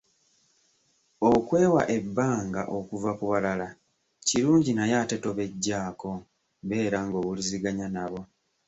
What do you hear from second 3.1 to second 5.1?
ku balala kirungi naye